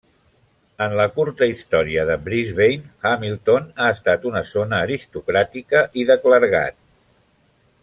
[0.85, 6.83] En la curta història de Brisbane, Hamilton ha estat una zona aristocràtica i de clergat.